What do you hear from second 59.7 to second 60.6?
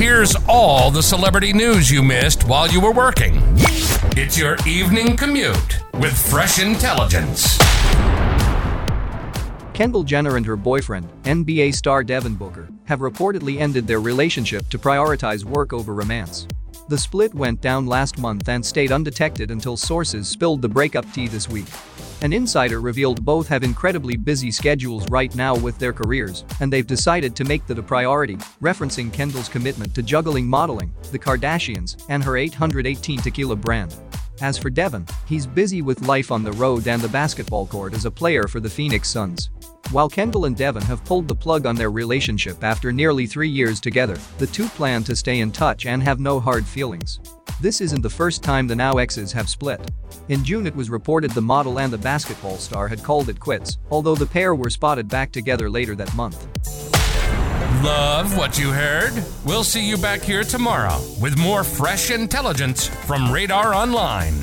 you back here